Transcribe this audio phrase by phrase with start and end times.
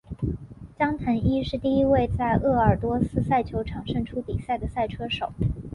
[0.79, 5.31] 江腾一是第一位在鄂尔多斯赛车场胜出比赛的赛车手。